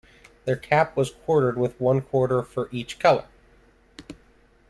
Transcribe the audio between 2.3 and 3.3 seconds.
for each color.